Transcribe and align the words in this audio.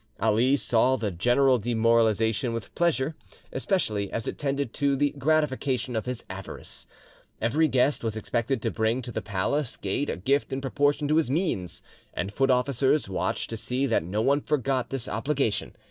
Ali 0.19 0.55
saw 0.55 0.95
the 0.95 1.11
general 1.11 1.59
demoralization 1.59 2.53
with 2.53 2.73
pleasure, 2.73 3.13
especially 3.53 4.11
as 4.11 4.25
it 4.27 4.39
tended 4.39 4.73
to 4.73 4.95
the 4.95 5.11
gratification 5.11 5.95
of 5.95 6.07
his 6.07 6.25
avarice, 6.27 6.87
Every 7.39 7.67
guest 7.67 8.03
was 8.03 8.17
expected 8.17 8.63
to 8.63 8.71
bring 8.71 9.03
to 9.03 9.11
the 9.11 9.21
palace 9.21 9.77
gate 9.77 10.09
a 10.09 10.17
gift 10.17 10.51
in 10.51 10.59
proportion 10.59 11.07
to 11.09 11.17
his 11.17 11.29
means, 11.29 11.83
and 12.15 12.33
foot 12.33 12.49
officers 12.49 13.07
watched 13.09 13.51
to 13.51 13.57
see 13.57 13.85
that 13.85 14.01
no 14.01 14.23
one 14.23 14.41
forgot 14.41 14.89
this 14.89 15.07
obligation. 15.07 15.75